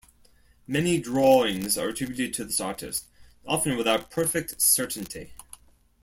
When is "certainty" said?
4.59-5.33